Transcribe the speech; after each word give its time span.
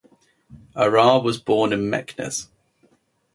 Ahrar 0.75 1.21
was 1.21 1.37
born 1.37 1.71
in 1.71 1.81
Meknes. 1.87 2.47